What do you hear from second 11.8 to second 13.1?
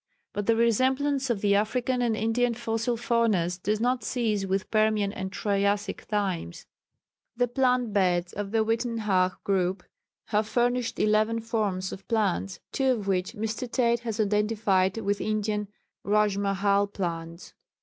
of plants, two of